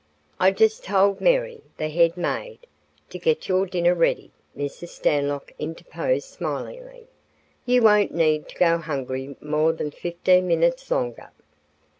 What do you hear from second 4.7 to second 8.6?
Stanlock interposed smilingly. "You won't need to